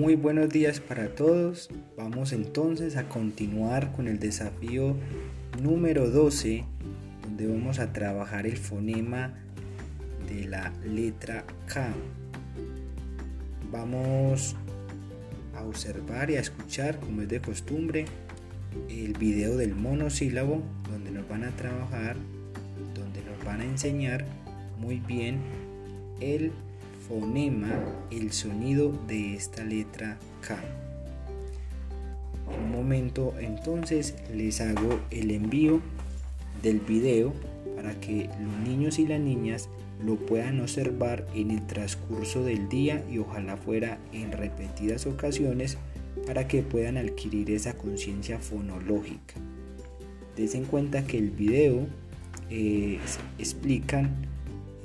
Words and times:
Muy 0.00 0.16
buenos 0.16 0.48
días 0.48 0.80
para 0.80 1.14
todos. 1.14 1.68
Vamos 1.94 2.32
entonces 2.32 2.96
a 2.96 3.06
continuar 3.10 3.92
con 3.92 4.08
el 4.08 4.18
desafío 4.18 4.96
número 5.62 6.08
12, 6.08 6.64
donde 7.20 7.46
vamos 7.46 7.80
a 7.80 7.92
trabajar 7.92 8.46
el 8.46 8.56
fonema 8.56 9.34
de 10.26 10.46
la 10.48 10.72
letra 10.86 11.44
K. 11.66 11.92
Vamos 13.70 14.56
a 15.54 15.64
observar 15.64 16.30
y 16.30 16.36
a 16.36 16.40
escuchar, 16.40 16.98
como 16.98 17.20
es 17.20 17.28
de 17.28 17.42
costumbre, 17.42 18.06
el 18.88 19.12
video 19.18 19.58
del 19.58 19.74
monosílabo, 19.74 20.62
donde 20.90 21.10
nos 21.10 21.28
van 21.28 21.44
a 21.44 21.50
trabajar, 21.50 22.16
donde 22.94 23.20
nos 23.22 23.44
van 23.44 23.60
a 23.60 23.64
enseñar 23.64 24.24
muy 24.78 24.98
bien 25.00 25.40
el 26.22 26.52
el 28.10 28.32
sonido 28.32 28.92
de 29.08 29.34
esta 29.34 29.64
letra 29.64 30.16
K. 30.46 30.56
Un 32.62 32.70
momento 32.70 33.34
entonces 33.40 34.14
les 34.32 34.60
hago 34.60 35.00
el 35.10 35.32
envío 35.32 35.80
del 36.62 36.78
video 36.78 37.32
para 37.74 37.98
que 37.98 38.28
los 38.40 38.68
niños 38.68 38.98
y 38.98 39.06
las 39.06 39.20
niñas 39.20 39.68
lo 40.04 40.16
puedan 40.16 40.60
observar 40.60 41.26
en 41.34 41.50
el 41.50 41.66
transcurso 41.66 42.44
del 42.44 42.68
día 42.68 43.04
y 43.10 43.18
ojalá 43.18 43.56
fuera 43.56 43.98
en 44.12 44.30
repetidas 44.32 45.06
ocasiones 45.06 45.78
para 46.26 46.46
que 46.46 46.62
puedan 46.62 46.96
adquirir 46.96 47.50
esa 47.50 47.76
conciencia 47.76 48.38
fonológica. 48.38 49.34
Des 50.36 50.54
en 50.54 50.64
cuenta 50.64 51.06
que 51.06 51.18
el 51.18 51.30
video 51.30 51.86
eh, 52.50 52.98
explican 53.38 54.28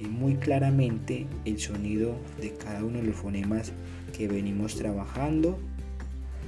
muy 0.04 0.35
claramente 0.35 1.26
el 1.45 1.59
sonido 1.59 2.16
de 2.39 2.53
cada 2.53 2.83
uno 2.83 3.00
de 3.00 3.06
los 3.06 3.16
fonemas 3.16 3.72
que 4.16 4.28
venimos 4.28 4.75
trabajando 4.75 5.58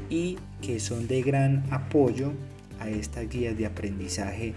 y 0.09 0.37
que 0.61 0.79
son 0.79 1.07
de 1.07 1.21
gran 1.21 1.63
apoyo 1.71 2.33
a 2.79 2.89
estas 2.89 3.29
guías 3.29 3.57
de 3.57 3.65
aprendizaje 3.65 4.53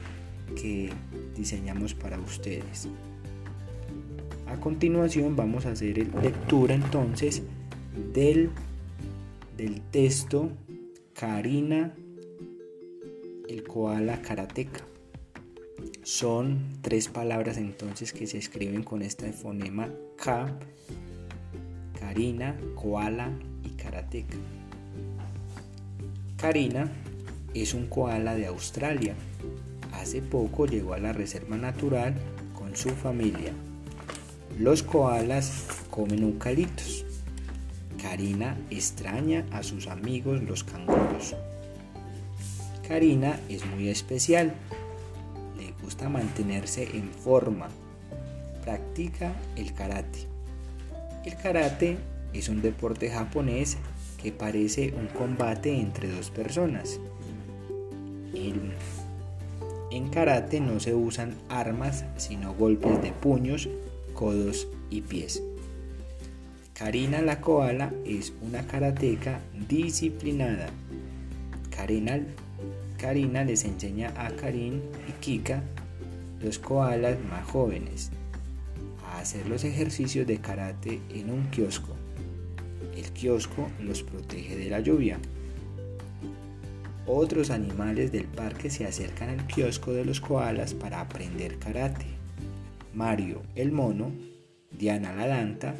que 0.60 0.90
diseñamos 1.36 1.94
para 1.94 2.18
ustedes. 2.18 2.88
A 4.46 4.56
continuación 4.56 5.36
vamos 5.36 5.66
a 5.66 5.72
hacer 5.72 5.98
lectura 6.22 6.74
entonces 6.74 7.42
del, 8.12 8.50
del 9.56 9.80
texto 9.80 10.50
Karina 11.14 11.94
el 13.48 13.64
koala 13.64 14.22
karateca. 14.22 14.89
Son 16.02 16.78
tres 16.80 17.08
palabras 17.08 17.58
entonces 17.58 18.12
que 18.12 18.26
se 18.26 18.38
escriben 18.38 18.82
con 18.82 19.02
este 19.02 19.32
fonema 19.32 19.88
K, 20.16 20.50
Karina, 21.98 22.56
koala 22.74 23.30
y 23.62 23.70
karateca. 23.70 24.36
Karina 26.38 26.90
es 27.52 27.74
un 27.74 27.86
koala 27.86 28.34
de 28.34 28.46
Australia. 28.46 29.14
Hace 29.92 30.22
poco 30.22 30.64
llegó 30.64 30.94
a 30.94 30.98
la 30.98 31.12
reserva 31.12 31.58
natural 31.58 32.14
con 32.54 32.74
su 32.74 32.88
familia. 32.90 33.52
Los 34.58 34.82
koalas 34.82 35.66
comen 35.90 36.22
eucaliptos. 36.22 37.04
Karina 38.00 38.56
extraña 38.70 39.44
a 39.52 39.62
sus 39.62 39.86
amigos 39.86 40.42
los 40.42 40.64
canguros. 40.64 41.34
Karina 42.88 43.38
es 43.50 43.66
muy 43.66 43.88
especial 43.88 44.54
gusta 45.90 46.08
mantenerse 46.08 46.96
en 46.96 47.10
forma. 47.10 47.66
Practica 48.62 49.34
el 49.56 49.74
karate. 49.74 50.20
El 51.24 51.34
karate 51.34 51.96
es 52.32 52.48
un 52.48 52.62
deporte 52.62 53.10
japonés 53.10 53.76
que 54.22 54.30
parece 54.30 54.94
un 54.96 55.08
combate 55.08 55.80
entre 55.80 56.08
dos 56.08 56.30
personas. 56.30 57.00
En, 58.32 60.10
karate 60.10 60.60
no 60.60 60.78
se 60.78 60.94
usan 60.94 61.34
armas 61.48 62.04
sino 62.16 62.54
golpes 62.54 63.02
de 63.02 63.10
puños, 63.10 63.68
codos 64.14 64.68
y 64.90 65.00
pies. 65.00 65.42
Karina 66.72 67.20
la 67.20 67.40
koala 67.40 67.92
es 68.06 68.32
una 68.42 68.64
karateca 68.64 69.40
disciplinada. 69.68 70.68
Karina 71.74 72.20
Karina 73.00 73.44
les 73.44 73.64
enseña 73.64 74.12
a 74.14 74.30
Karin 74.30 74.82
y 75.08 75.12
Kika, 75.20 75.62
los 76.42 76.58
koalas 76.58 77.18
más 77.28 77.46
jóvenes, 77.46 78.10
a 79.06 79.18
hacer 79.18 79.46
los 79.48 79.64
ejercicios 79.64 80.26
de 80.26 80.38
karate 80.38 81.00
en 81.10 81.30
un 81.30 81.50
kiosco. 81.50 81.94
El 82.96 83.10
kiosco 83.12 83.68
los 83.80 84.02
protege 84.02 84.56
de 84.56 84.70
la 84.70 84.80
lluvia. 84.80 85.18
Otros 87.06 87.50
animales 87.50 88.12
del 88.12 88.26
parque 88.26 88.70
se 88.70 88.86
acercan 88.86 89.30
al 89.30 89.46
kiosco 89.46 89.92
de 89.92 90.04
los 90.04 90.20
koalas 90.20 90.74
para 90.74 91.00
aprender 91.00 91.58
karate. 91.58 92.06
Mario 92.94 93.42
el 93.54 93.72
mono, 93.72 94.12
Diana 94.70 95.14
la 95.14 95.26
danta 95.26 95.74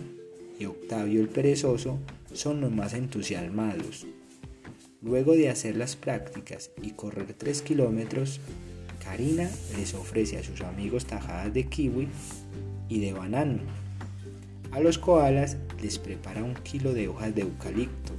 y 0.59 0.67
Octavio 0.67 1.21
el 1.21 1.29
perezoso 1.29 1.99
son 2.33 2.61
los 2.61 2.71
más 2.71 2.95
entusiasmados. 2.95 4.07
Luego 5.03 5.33
de 5.33 5.49
hacer 5.49 5.77
las 5.77 5.97
prácticas 5.97 6.71
y 6.83 6.91
correr 6.91 7.33
3 7.33 7.63
kilómetros, 7.63 8.41
Karina 9.03 9.51
les 9.77 9.95
ofrece 9.95 10.39
a 10.39 10.43
sus 10.43 10.61
amigos 10.61 11.07
tajadas 11.07 11.53
de 11.53 11.65
kiwi 11.65 12.09
y 12.89 13.01
de 13.01 13.13
banano. 13.13 13.61
A 14.71 14.81
los 14.81 14.99
koalas 14.99 15.57
les 15.83 15.99
prepara 15.99 16.45
un 16.45 16.55
kilo 16.55 16.93
de 16.93 17.09
hojas 17.09 17.35
de 17.35 17.43
eucalipto. 17.43 18.13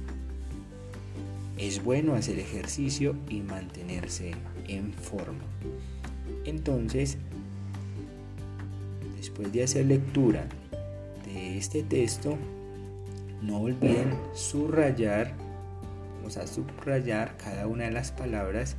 Es 1.56 1.82
bueno 1.82 2.14
hacer 2.14 2.38
ejercicio 2.38 3.16
y 3.28 3.40
mantenerse 3.40 4.32
en 4.68 4.92
forma. 4.92 5.44
Entonces, 6.44 7.16
después 9.16 9.52
de 9.52 9.62
hacer 9.62 9.86
lectura 9.86 10.46
de 11.24 11.56
este 11.56 11.82
texto, 11.82 12.36
no 13.40 13.60
olviden 13.60 14.14
subrayar 14.34 15.34
vamos 16.22 16.36
a 16.36 16.46
subrayar 16.46 17.36
cada 17.36 17.66
una 17.66 17.84
de 17.84 17.90
las 17.90 18.12
palabras 18.12 18.76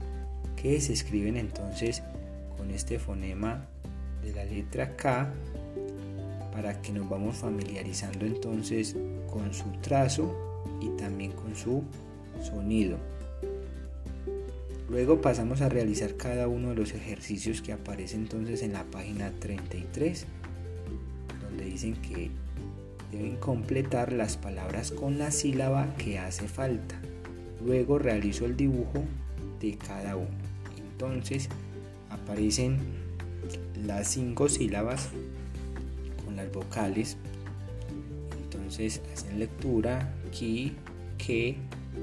que 0.64 0.80
se 0.80 0.94
escriben 0.94 1.36
entonces 1.36 2.02
con 2.58 2.72
este 2.72 2.98
fonema 2.98 3.68
de 4.24 4.32
la 4.32 4.46
letra 4.46 4.96
K 4.96 5.30
para 6.54 6.82
que 6.82 6.94
nos 6.94 7.10
vamos 7.10 7.36
familiarizando 7.36 8.26
entonces 8.26 8.96
con 9.30 9.54
su 9.54 9.70
trazo 9.82 10.64
y 10.80 10.88
también 10.92 11.34
con 11.34 11.54
su 11.54 11.84
sonido. 12.42 12.98
Luego 14.90 15.20
pasamos 15.20 15.60
a 15.62 15.68
realizar 15.68 16.16
cada 16.16 16.48
uno 16.48 16.70
de 16.70 16.76
los 16.76 16.94
ejercicios 16.94 17.62
que 17.62 17.74
aparece 17.74 18.16
entonces 18.16 18.62
en 18.64 18.72
la 18.72 18.86
página 18.86 19.32
33, 19.40 20.26
donde 21.42 21.66
dicen 21.66 21.96
que 21.96 22.30
deben 23.12 23.36
completar 23.36 24.14
las 24.14 24.38
palabras 24.38 24.92
con 24.92 25.18
la 25.18 25.32
sílaba 25.32 25.94
que 25.98 26.20
hace 26.20 26.48
falta. 26.48 27.02
Luego 27.66 28.00
realizo 28.00 28.46
el 28.46 28.56
dibujo 28.56 29.04
de 29.60 29.78
cada 29.78 30.16
uno. 30.16 30.43
Entonces 30.94 31.50
aparecen 32.10 32.78
las 33.86 34.08
cinco 34.10 34.48
sílabas 34.48 35.10
con 36.24 36.36
las 36.36 36.52
vocales. 36.52 37.18
Entonces 38.44 39.02
hacen 39.12 39.40
lectura 39.40 40.14
ki, 40.32 40.76
ke, 41.18 41.58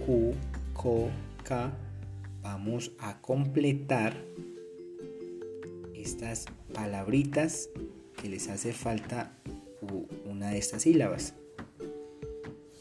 ku, 0.05 0.34
ko, 0.75 1.09
ka. 1.45 1.73
Vamos 2.43 2.93
a 2.99 3.21
completar 3.21 4.17
estas 5.95 6.47
palabritas 6.75 7.69
que 8.21 8.29
les 8.29 8.49
hace 8.49 8.73
falta 8.73 9.32
una 10.25 10.50
de 10.50 10.59
estas 10.59 10.82
sílabas 10.82 11.35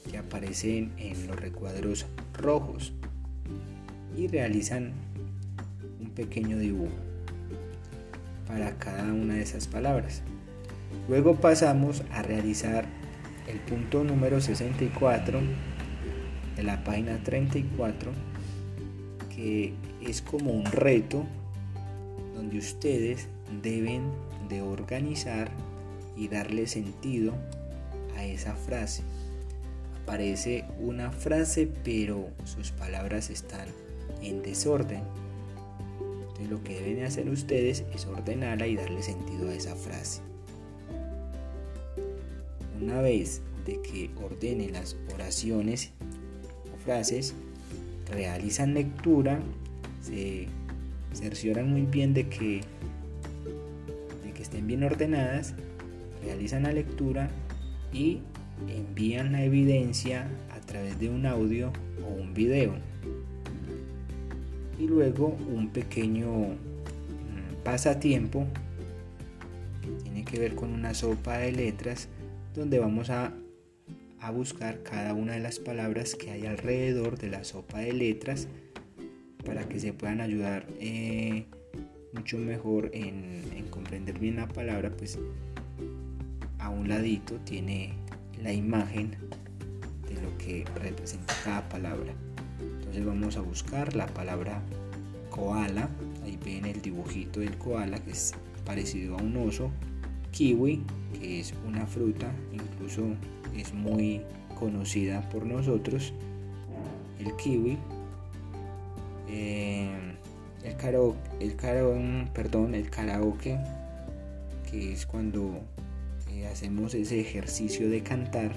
que 0.09 0.17
aparecen 0.17 0.91
en 0.97 1.27
los 1.27 1.39
recuadros 1.39 2.05
rojos 2.33 2.93
y 4.17 4.27
realizan 4.27 4.93
pequeño 6.19 6.57
dibujo 6.57 6.91
para 8.45 8.77
cada 8.77 9.13
una 9.13 9.35
de 9.35 9.41
esas 9.41 9.67
palabras. 9.67 10.21
Luego 11.07 11.35
pasamos 11.35 12.03
a 12.11 12.21
realizar 12.23 12.85
el 13.47 13.57
punto 13.59 14.03
número 14.03 14.41
64 14.41 15.39
de 16.57 16.63
la 16.63 16.83
página 16.83 17.23
34 17.23 18.11
que 19.33 19.73
es 20.01 20.21
como 20.21 20.51
un 20.51 20.65
reto 20.65 21.25
donde 22.35 22.57
ustedes 22.57 23.29
deben 23.63 24.11
de 24.49 24.61
organizar 24.61 25.49
y 26.17 26.27
darle 26.27 26.67
sentido 26.67 27.33
a 28.17 28.25
esa 28.25 28.55
frase 28.55 29.03
parece 30.09 30.65
una 30.79 31.11
frase, 31.11 31.69
pero 31.83 32.29
sus 32.43 32.71
palabras 32.71 33.29
están 33.29 33.67
en 34.23 34.41
desorden. 34.41 35.03
Lo 36.47 36.63
que 36.63 36.79
deben 36.79 37.03
hacer 37.03 37.29
ustedes 37.29 37.83
es 37.93 38.05
ordenarla 38.05 38.67
y 38.67 38.75
darle 38.75 39.01
sentido 39.03 39.49
a 39.49 39.53
esa 39.53 39.75
frase. 39.75 40.21
Una 42.81 43.01
vez 43.01 43.41
de 43.65 43.81
que 43.81 44.09
ordenen 44.23 44.71
las 44.71 44.95
oraciones 45.13 45.91
frases, 46.83 47.33
realizan 48.09 48.73
lectura, 48.73 49.39
se 50.01 50.47
cercioran 51.13 51.69
muy 51.69 51.81
bien 51.81 52.13
de 52.13 52.29
que 52.29 52.61
estén 54.39 54.67
bien 54.67 54.83
ordenadas, 54.83 55.53
realizan 56.23 56.63
la 56.63 56.71
lectura 56.71 57.29
y 57.91 58.19
envían 58.69 59.33
la 59.33 59.43
evidencia 59.43 60.29
a 60.51 60.59
través 60.61 60.97
de 60.99 61.09
un 61.09 61.25
audio 61.25 61.71
o 62.03 62.21
un 62.21 62.33
video. 62.33 62.73
Y 64.79 64.87
luego 64.87 65.37
un 65.53 65.69
pequeño 65.69 66.31
mm, 66.31 67.63
pasatiempo 67.63 68.47
que 69.81 70.03
tiene 70.03 70.25
que 70.25 70.39
ver 70.39 70.55
con 70.55 70.71
una 70.71 70.93
sopa 70.93 71.37
de 71.37 71.51
letras 71.51 72.07
donde 72.55 72.79
vamos 72.79 73.09
a, 73.09 73.33
buscar 74.33 74.83
cada 74.83 75.15
una 75.15 75.33
de 75.33 75.39
las 75.39 75.57
palabras 75.57 76.13
que 76.13 76.29
hay 76.29 76.45
alrededor 76.45 77.17
de 77.17 77.31
la 77.31 77.43
sopa 77.43 77.79
de 77.79 77.93
letras 77.93 78.47
para 79.43 79.67
que 79.67 79.79
se 79.79 79.91
puedan 79.91 80.21
ayudar 80.21 80.67
eh, 80.79 81.45
mucho 82.13 82.37
mejor 82.37 82.91
en, 82.93 83.41
en 83.55 83.65
comprender 83.71 84.19
bien 84.19 84.35
la 84.35 84.47
palabra 84.47 84.91
pues 84.95 85.17
a 86.59 86.69
un 86.69 86.89
ladito 86.89 87.37
tiene 87.43 87.93
la 88.43 88.53
imagen 88.53 89.15
de 90.07 90.21
lo 90.21 90.37
que 90.37 90.65
representa 90.75 91.33
cada 91.43 91.67
palabra. 91.69 92.13
Entonces 92.61 93.05
vamos 93.05 93.37
a 93.37 93.41
buscar 93.41 93.95
la 93.95 94.07
palabra 94.07 94.61
koala. 95.29 95.89
Ahí 96.23 96.37
ven 96.43 96.65
el 96.65 96.81
dibujito 96.81 97.39
del 97.39 97.57
koala 97.57 97.99
que 97.99 98.11
es 98.11 98.33
parecido 98.65 99.17
a 99.17 99.21
un 99.21 99.37
oso. 99.37 99.71
Kiwi, 100.31 100.83
que 101.19 101.39
es 101.39 101.53
una 101.67 101.85
fruta, 101.87 102.31
incluso 102.53 103.03
es 103.55 103.73
muy 103.73 104.21
conocida 104.57 105.27
por 105.29 105.45
nosotros. 105.45 106.13
El 107.19 107.35
kiwi. 107.35 107.77
Eh, 109.27 109.89
el, 110.63 110.75
karaoke, 110.75 111.19
el, 111.39 112.29
perdón, 112.33 112.75
el 112.75 112.89
karaoke, 112.89 113.59
que 114.69 114.93
es 114.93 115.05
cuando 115.05 115.61
hacemos 116.51 116.93
ese 116.93 117.19
ejercicio 117.19 117.89
de 117.89 118.01
cantar 118.01 118.51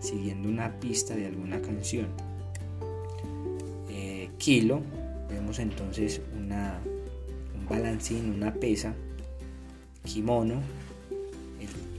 siguiendo 0.00 0.48
una 0.48 0.78
pista 0.80 1.14
de 1.14 1.26
alguna 1.26 1.60
canción. 1.60 2.06
Kilo, 4.44 4.82
vemos 5.30 5.58
entonces 5.58 6.20
una, 6.38 6.78
un 7.58 7.66
balancín, 7.66 8.28
una 8.28 8.52
pesa, 8.52 8.92
kimono, 10.04 10.60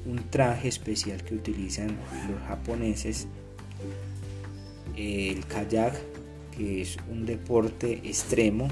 un 0.05 0.29
traje 0.29 0.67
especial 0.67 1.23
que 1.23 1.33
utilizan 1.33 1.97
los 2.29 2.39
japoneses, 2.47 3.25
el 4.95 5.43
kayak, 5.47 5.95
que 6.55 6.83
es 6.83 6.97
un 7.09 7.25
deporte 7.25 7.93
extremo, 8.03 8.67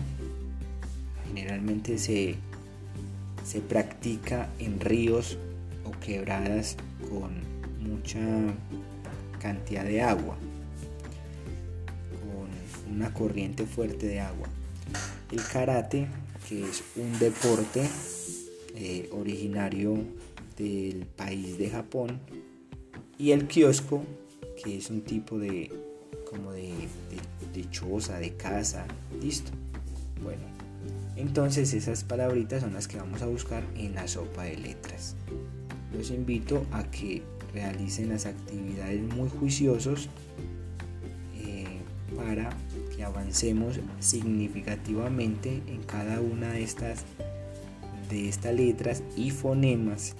generalmente 1.29 1.97
se, 1.97 2.35
se 3.43 3.59
practica 3.59 4.49
en 4.59 4.79
ríos 4.79 5.39
o 5.83 5.99
quebradas 5.99 6.77
con 7.09 7.31
mucha 7.79 8.19
cantidad 9.41 9.83
de 9.83 10.03
agua, 10.03 10.37
una 12.91 13.13
corriente 13.13 13.65
fuerte 13.65 14.07
de 14.07 14.19
agua. 14.19 14.47
El 15.31 15.41
karate, 15.43 16.07
que 16.47 16.63
es 16.63 16.83
un 16.95 17.17
deporte 17.19 17.87
eh, 18.75 19.09
originario 19.11 19.97
del 20.57 21.05
país 21.05 21.57
de 21.57 21.69
Japón, 21.69 22.19
y 23.17 23.31
el 23.31 23.47
kiosco, 23.47 24.03
que 24.63 24.77
es 24.77 24.89
un 24.89 25.01
tipo 25.01 25.39
de 25.39 25.71
como 26.29 26.51
de, 26.51 26.71
de, 26.71 27.61
de 27.61 27.69
choza, 27.69 28.17
de 28.17 28.35
casa, 28.35 28.85
listo. 29.21 29.51
Bueno, 30.23 30.41
entonces 31.15 31.73
esas 31.73 32.03
palabritas 32.03 32.61
son 32.61 32.73
las 32.73 32.87
que 32.87 32.97
vamos 32.97 33.21
a 33.21 33.27
buscar 33.27 33.63
en 33.75 33.93
la 33.95 34.07
sopa 34.07 34.43
de 34.43 34.57
letras 34.57 35.15
los 35.93 36.09
invito 36.09 36.65
a 36.71 36.83
que 36.83 37.21
realicen 37.53 38.09
las 38.09 38.25
actividades 38.25 39.01
muy 39.01 39.29
juiciosos 39.29 40.09
eh, 41.35 41.79
para 42.15 42.49
avancemos 43.03 43.79
significativamente 43.99 45.61
en 45.67 45.83
cada 45.83 46.21
una 46.21 46.51
de 46.51 46.63
estas 46.63 47.03
de 48.09 48.29
estas 48.29 48.53
letras 48.53 49.03
y 49.15 49.31
fonemas 49.31 50.15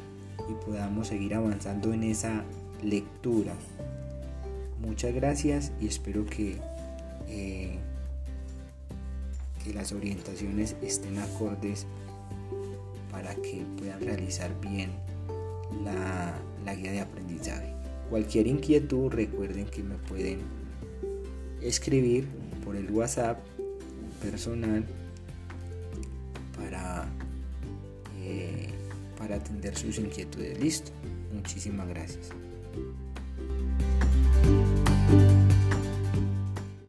y 0.49 0.65
podamos 0.65 1.07
seguir 1.07 1.35
avanzando 1.35 1.93
en 1.93 2.03
esa 2.03 2.43
lectura 2.81 3.53
muchas 4.79 5.13
gracias 5.13 5.71
y 5.79 5.87
espero 5.87 6.25
que 6.25 6.57
eh, 7.27 7.77
que 9.63 9.73
las 9.73 9.91
orientaciones 9.91 10.75
estén 10.81 11.17
acordes 11.19 11.85
para 13.11 13.33
que 13.35 13.63
puedan 13.77 14.01
realizar 14.01 14.51
bien 14.59 14.91
la, 15.83 16.75
guía 16.75 16.91
de 16.91 17.01
aprendizaje. 17.01 17.73
Cualquier 18.09 18.47
inquietud 18.47 19.11
recuerden 19.11 19.65
que 19.65 19.83
me 19.83 19.95
pueden 19.95 20.39
escribir 21.61 22.27
el 22.75 22.91
WhatsApp 22.91 23.39
personal 24.21 24.85
para, 26.57 27.07
eh, 28.19 28.69
para 29.17 29.35
atender 29.35 29.75
sus 29.77 29.97
inquietudes. 29.97 30.59
Listo. 30.59 30.91
Muchísimas 31.33 31.87
gracias. 31.87 32.29